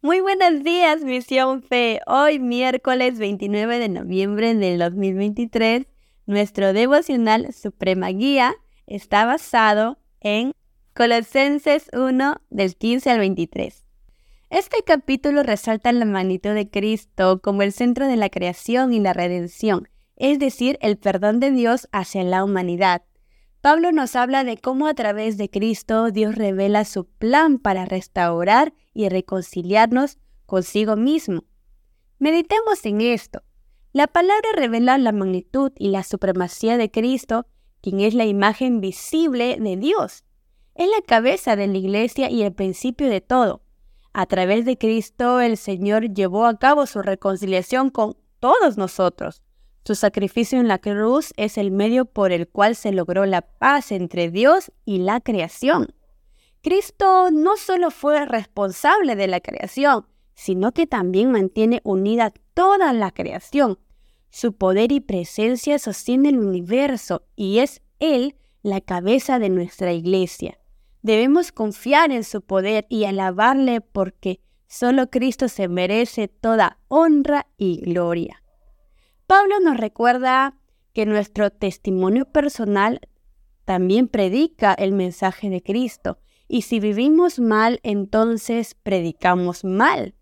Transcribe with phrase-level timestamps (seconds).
[0.00, 1.98] Muy buenos días, Misión Fe.
[2.06, 5.88] Hoy, miércoles 29 de noviembre del 2023,
[6.24, 8.54] nuestro devocional Suprema Guía
[8.86, 10.52] está basado en
[10.94, 13.84] Colosenses 1 del 15 al 23.
[14.50, 19.14] Este capítulo resalta la magnitud de Cristo como el centro de la creación y la
[19.14, 23.02] redención, es decir, el perdón de Dios hacia la humanidad.
[23.60, 28.72] Pablo nos habla de cómo a través de Cristo Dios revela su plan para restaurar
[28.94, 31.42] y reconciliarnos consigo mismo.
[32.20, 33.42] Meditemos en esto.
[33.92, 37.46] La palabra revela la magnitud y la supremacía de Cristo,
[37.80, 40.24] quien es la imagen visible de Dios.
[40.76, 43.62] Es la cabeza de la iglesia y el principio de todo.
[44.12, 49.42] A través de Cristo el Señor llevó a cabo su reconciliación con todos nosotros.
[49.84, 53.92] Su sacrificio en la cruz es el medio por el cual se logró la paz
[53.92, 55.94] entre Dios y la creación.
[56.62, 63.10] Cristo no solo fue responsable de la creación, sino que también mantiene unida toda la
[63.10, 63.78] creación.
[64.30, 70.58] Su poder y presencia sostiene el universo y es Él la cabeza de nuestra iglesia.
[71.02, 77.80] Debemos confiar en su poder y alabarle porque solo Cristo se merece toda honra y
[77.80, 78.42] gloria.
[79.28, 80.54] Pablo nos recuerda
[80.94, 83.02] que nuestro testimonio personal
[83.66, 86.16] también predica el mensaje de Cristo.
[86.48, 90.14] Y si vivimos mal, entonces predicamos mal.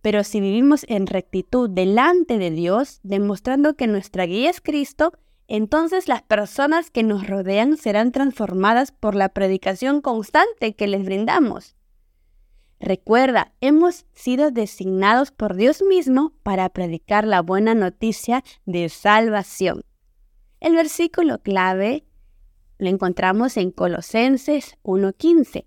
[0.00, 5.12] Pero si vivimos en rectitud delante de Dios, demostrando que nuestra guía es Cristo,
[5.48, 11.74] entonces las personas que nos rodean serán transformadas por la predicación constante que les brindamos.
[12.82, 19.82] Recuerda, hemos sido designados por Dios mismo para predicar la buena noticia de salvación.
[20.58, 22.04] El versículo clave
[22.78, 25.64] lo encontramos en Colosenses 1.15.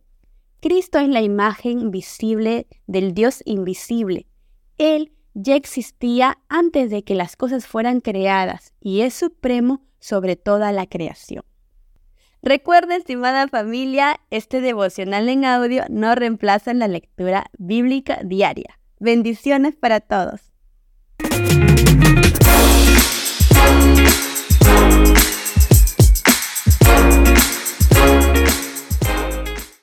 [0.59, 4.27] Cristo es la imagen visible del Dios invisible.
[4.77, 10.73] Él ya existía antes de que las cosas fueran creadas y es supremo sobre toda
[10.73, 11.45] la creación.
[12.45, 18.79] Recuerda, estimada familia, este devocional en audio no reemplaza la lectura bíblica diaria.
[19.00, 20.53] Bendiciones para todos.